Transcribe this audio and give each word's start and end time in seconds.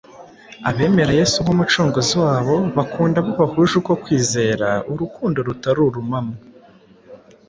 Abemera 0.69 1.11
Yesu 1.19 1.37
nk’Umucunguzi 1.43 2.15
wabo 2.23 2.55
bakunda 2.77 3.17
abo 3.21 3.31
bahuje 3.39 3.73
uko 3.81 3.91
kwizera 4.03 4.67
urukundo 4.91 5.37
rutari 5.47 5.79
urumamo. 5.87 6.35